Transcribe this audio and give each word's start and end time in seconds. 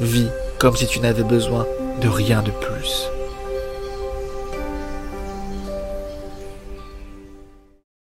Vis 0.00 0.28
comme 0.58 0.76
si 0.76 0.86
tu 0.86 1.00
n'avais 1.00 1.22
besoin 1.24 1.66
de 2.00 2.08
rien 2.08 2.42
de 2.42 2.50
plus. 2.50 3.08